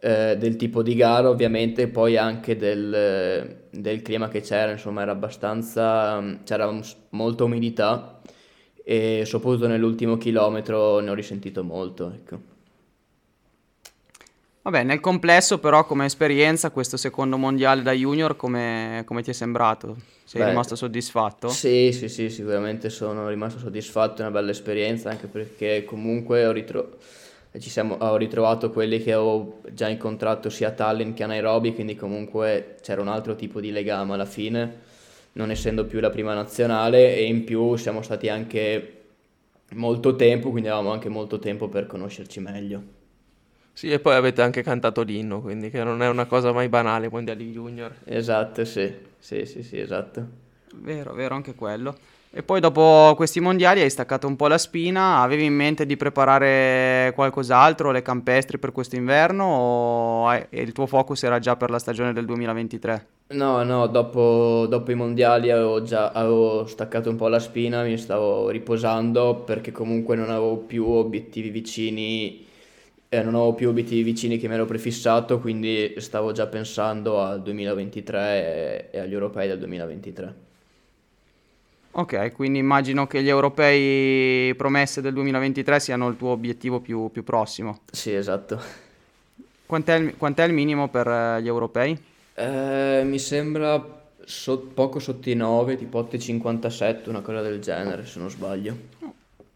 [0.00, 5.12] eh, del tipo di gara ovviamente, poi anche del, del clima che c'era, insomma era
[5.12, 6.70] abbastanza, c'era
[7.10, 8.20] molta umidità
[8.84, 12.12] e soprattutto nell'ultimo chilometro ne ho risentito molto.
[12.14, 12.52] Ecco.
[14.62, 19.34] Vabbè, nel complesso però come esperienza questo secondo mondiale da junior come, come ti è
[19.34, 20.13] sembrato?
[20.24, 21.48] Sei Beh, rimasto soddisfatto?
[21.48, 26.52] Sì, sì, sì, sicuramente sono rimasto soddisfatto, è una bella esperienza anche perché comunque ho,
[26.52, 26.96] ritro-
[27.58, 31.94] siamo, ho ritrovato quelli che ho già incontrato sia a Tallinn che a Nairobi, quindi
[31.94, 34.80] comunque c'era un altro tipo di legame alla fine,
[35.32, 39.02] non essendo più la prima nazionale e in più siamo stati anche
[39.72, 42.93] molto tempo, quindi avevamo anche molto tempo per conoscerci meglio.
[43.74, 47.10] Sì, e poi avete anche cantato l'inno, quindi che non è una cosa mai banale,
[47.10, 47.92] mondiali junior.
[48.04, 50.24] Esatto, sì, sì, sì, sì, esatto.
[50.76, 51.96] Vero, vero, anche quello.
[52.30, 55.96] E poi dopo questi mondiali hai staccato un po' la spina, avevi in mente di
[55.96, 61.78] preparare qualcos'altro, le campestri per questo inverno o il tuo focus era già per la
[61.78, 63.06] stagione del 2023?
[63.34, 67.96] No, no, dopo, dopo i mondiali avevo già avevo staccato un po' la spina, mi
[67.98, 72.44] stavo riposando perché comunque non avevo più obiettivi vicini
[73.14, 77.42] eh, non avevo più obiettivi vicini che mi ero prefissato, quindi stavo già pensando al
[77.42, 80.34] 2023 e, e agli europei del 2023.
[81.96, 87.22] Ok, quindi immagino che gli europei promesse del 2023 siano il tuo obiettivo più, più
[87.22, 87.80] prossimo.
[87.92, 88.60] Sì, esatto.
[89.64, 91.96] Quant'è il, quant'è il minimo per eh, gli europei?
[92.34, 98.18] Eh, mi sembra so, poco sotto i 9, tipo 8,57, una cosa del genere, se
[98.18, 98.76] non sbaglio.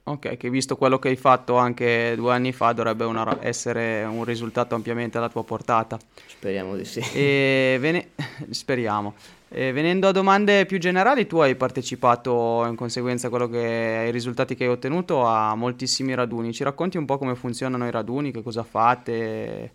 [0.09, 4.25] Ok, che visto quello che hai fatto anche due anni fa dovrebbe una, essere un
[4.25, 5.99] risultato ampiamente alla tua portata.
[6.27, 7.01] Speriamo di sì.
[7.13, 8.13] E vene...
[8.49, 9.15] Speriamo.
[9.51, 14.11] E venendo a domande più generali, tu hai partecipato in conseguenza a quello che, ai
[14.11, 16.55] risultati che hai ottenuto a moltissimi raduni.
[16.55, 19.71] Ci racconti un po' come funzionano i raduni, che cosa fate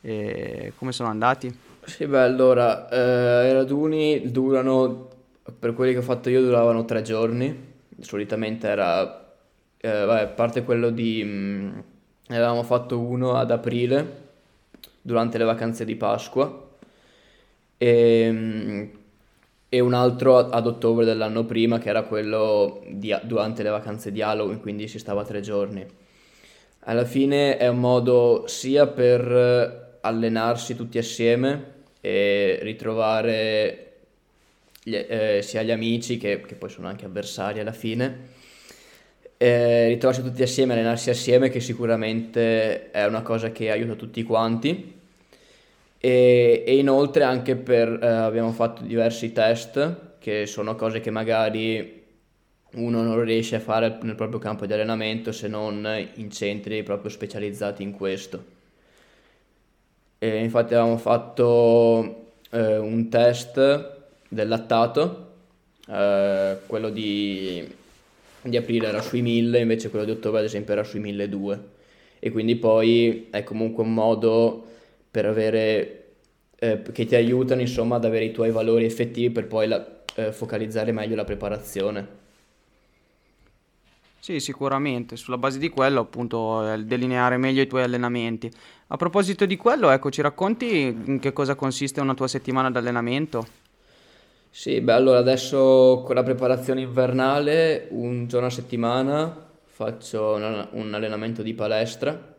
[0.00, 1.54] e come sono andati?
[1.84, 5.08] Sì, beh, allora, eh, i raduni durano,
[5.58, 7.72] per quelli che ho fatto io, duravano tre giorni.
[8.00, 9.23] Solitamente era
[9.84, 11.22] eh, vabbè, a parte quello di...
[11.22, 11.78] Mh, mm,
[12.26, 14.22] ne avevamo fatto uno ad aprile,
[15.02, 16.70] durante le vacanze di Pasqua,
[17.76, 18.84] e, mm,
[19.68, 24.22] e un altro ad ottobre dell'anno prima, che era quello di, durante le vacanze di
[24.22, 25.86] Halloween, quindi si stava tre giorni.
[26.86, 33.96] Alla fine è un modo sia per allenarsi tutti assieme e ritrovare
[34.82, 38.33] gli- eh, sia gli amici che, che poi sono anche avversari alla fine.
[39.36, 44.92] Eh, ritrovarsi tutti assieme, allenarsi assieme, che sicuramente è una cosa che aiuta tutti quanti.
[45.98, 52.02] E, e inoltre anche per, eh, abbiamo fatto diversi test, che sono cose che magari
[52.74, 57.10] uno non riesce a fare nel proprio campo di allenamento se non in centri proprio
[57.10, 58.52] specializzati in questo.
[60.18, 63.92] E infatti avevamo fatto eh, un test
[64.28, 65.32] del lattato,
[65.88, 67.66] eh, quello di,
[68.44, 71.72] di aprile era sui 1000, invece quello di ottobre ad esempio era sui 1200
[72.18, 74.64] e quindi poi è comunque un modo
[75.10, 76.04] per avere
[76.58, 80.32] eh, che ti aiutano insomma ad avere i tuoi valori effettivi per poi la, eh,
[80.32, 82.22] focalizzare meglio la preparazione.
[84.18, 88.50] Sì, sicuramente, sulla base di quello appunto eh, delineare meglio i tuoi allenamenti.
[88.86, 92.78] A proposito di quello, ecco, ci racconti in che cosa consiste una tua settimana di
[92.78, 93.46] allenamento?
[94.56, 100.94] Sì, beh, allora adesso con la preparazione invernale, un giorno a settimana faccio un, un
[100.94, 102.32] allenamento di palestra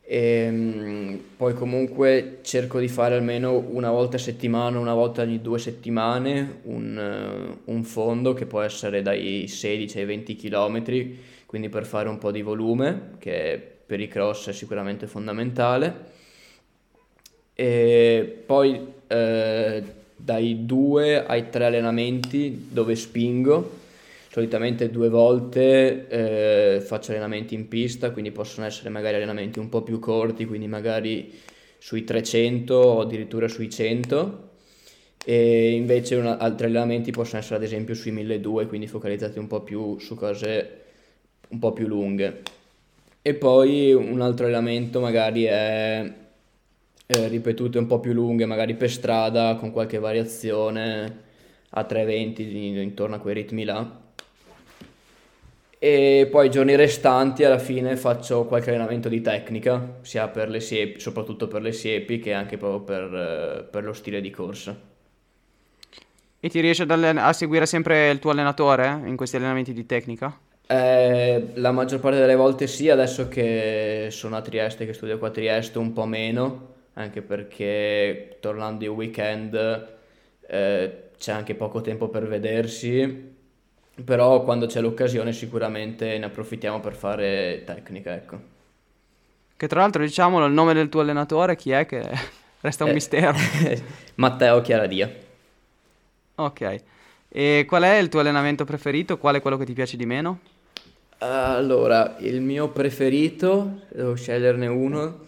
[0.00, 5.40] e mm, poi comunque cerco di fare almeno una volta a settimana, una volta ogni
[5.42, 11.68] due settimane un, eh, un fondo che può essere dai 16 ai 20 km, quindi
[11.68, 16.16] per fare un po' di volume, che per i cross è sicuramente fondamentale.
[17.54, 19.82] E poi eh,
[20.18, 23.86] dai due ai tre allenamenti dove spingo
[24.30, 29.82] solitamente due volte eh, faccio allenamenti in pista, quindi possono essere magari allenamenti un po'
[29.82, 31.32] più corti, quindi magari
[31.78, 34.46] sui 300 o addirittura sui 100
[35.24, 39.62] e invece una, altri allenamenti possono essere ad esempio sui 1200, quindi focalizzati un po'
[39.62, 40.82] più su cose
[41.48, 42.42] un po' più lunghe.
[43.22, 46.12] E poi un altro allenamento magari è
[47.08, 51.26] eh, ripetute un po' più lunghe, magari per strada con qualche variazione
[51.70, 54.06] a 320 intorno a quei ritmi là
[55.80, 60.58] e poi i giorni restanti alla fine faccio qualche allenamento di tecnica, sia per le
[60.58, 64.76] siepi, soprattutto per le siepi che anche proprio per, eh, per lo stile di corsa.
[66.40, 70.36] E ti riesci allen- a seguire sempre il tuo allenatore in questi allenamenti di tecnica?
[70.66, 75.28] Eh, la maggior parte delle volte sì, adesso che sono a Trieste, che studio qua
[75.28, 79.54] a Trieste, un po' meno, anche perché tornando in weekend
[80.46, 83.36] eh, c'è anche poco tempo per vedersi
[84.04, 88.56] però quando c'è l'occasione sicuramente ne approfittiamo per fare tecnica, ecco.
[89.56, 92.02] Che tra l'altro diciamolo, il nome del tuo allenatore chi è che
[92.60, 93.36] resta un eh, mistero?
[94.16, 95.10] Matteo Chiaradia.
[96.36, 96.82] Ok.
[97.28, 99.18] E qual è il tuo allenamento preferito?
[99.18, 100.38] Qual è quello che ti piace di meno?
[101.18, 105.26] Allora, il mio preferito, devo sceglierne uno,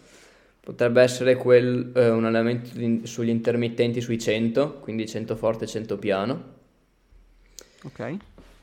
[0.71, 5.67] potrebbe essere quel, eh, un allenamento di, sugli intermittenti sui 100, quindi 100 forte e
[5.67, 6.45] 100 piano.
[7.83, 8.17] Ok.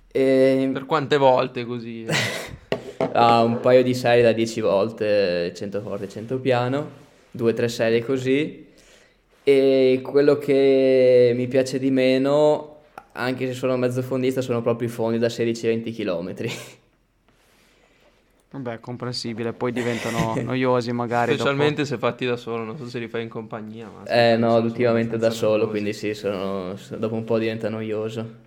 [0.09, 0.69] E...
[0.71, 2.05] Per quante volte così?
[3.11, 6.89] ah, un paio di serie da 10 volte, 100 forte, 100 piano,
[7.37, 8.67] 2-3 serie così.
[9.43, 14.91] E quello che mi piace di meno, anche se sono mezzo fondista, sono proprio i
[14.91, 16.33] fondi da 16-20 km.
[18.49, 21.33] Vabbè, comprensibile, poi diventano noiosi magari.
[21.33, 21.87] Specialmente dopo.
[21.87, 23.89] se fatti da solo, non so se li fai in compagnia.
[23.93, 25.71] Ma eh no, ultimamente da solo, noiosi.
[25.71, 28.45] quindi sì, sono, dopo un po' diventa noioso.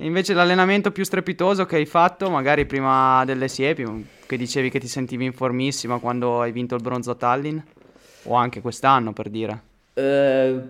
[0.00, 4.86] Invece l'allenamento più strepitoso che hai fatto, magari prima delle siepi, che dicevi che ti
[4.86, 7.58] sentivi in formissima quando hai vinto il bronzo a Tallinn,
[8.24, 9.62] o anche quest'anno per dire.
[9.94, 10.60] Eh,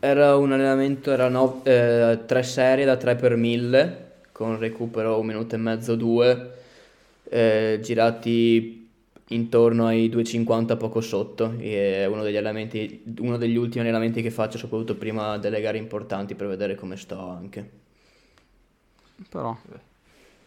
[0.00, 4.03] era un allenamento, erano eh, tre serie da 3 per 1000
[4.34, 6.54] con recupero un minuto e mezzo, due,
[7.30, 8.90] eh, girati
[9.28, 11.54] intorno ai 2,50 poco sotto.
[11.56, 16.48] È uno degli, uno degli ultimi allenamenti che faccio, soprattutto prima delle gare importanti per
[16.48, 17.70] vedere come sto anche.
[19.28, 19.56] Però...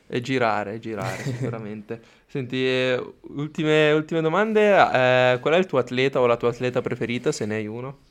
[0.10, 2.02] E girare, e girare sicuramente.
[2.28, 4.68] Senti, eh, ultime, ultime, domande.
[4.68, 8.07] Eh, qual è il tuo atleta o la tua atleta preferita, se ne hai uno?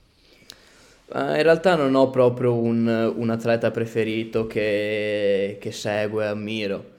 [1.08, 6.94] Uh, in realtà non ho proprio un, un atleta preferito che, che seguo e ammiro.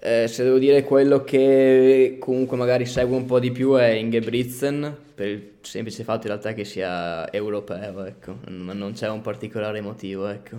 [0.00, 4.96] Eh, se devo dire quello che comunque magari seguo un po' di più è Ingebrigtsen,
[5.14, 9.80] per il semplice fatto in realtà che sia europeo, ecco, ma non c'è un particolare
[9.80, 10.56] motivo, ecco.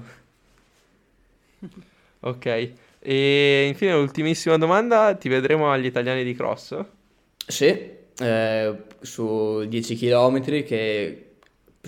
[2.22, 2.72] Ok.
[3.00, 6.78] E infine l'ultimissima domanda, ti vedremo agli italiani di cross?
[7.48, 7.90] Sì,
[8.20, 11.29] eh, su 10 km che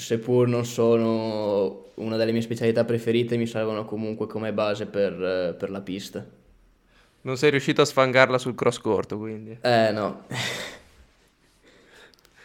[0.01, 5.69] seppur non sono una delle mie specialità preferite mi servono comunque come base per, per
[5.69, 6.25] la pista.
[7.23, 9.57] Non sei riuscito a sfangarla sul cross corto quindi?
[9.61, 10.25] Eh no.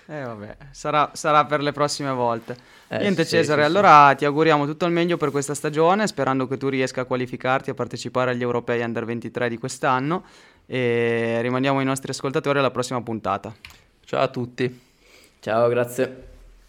[0.09, 2.57] Eh vabbè, sarà, sarà per le prossime volte.
[2.87, 3.77] Eh, Niente sì, Cesare, sì, sì.
[3.77, 7.71] allora ti auguriamo tutto il meglio per questa stagione, sperando che tu riesca a qualificarti
[7.71, 10.25] a partecipare agli europei under 23 di quest'anno
[10.65, 13.53] e rimaniamo ai nostri ascoltatori alla prossima puntata.
[14.05, 14.81] Ciao a tutti.
[15.41, 16.26] Ciao, grazie.